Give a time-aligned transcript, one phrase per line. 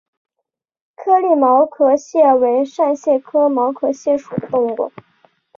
[0.95, 4.91] 颗粒毛壳蟹为扇蟹科毛壳蟹属的动物。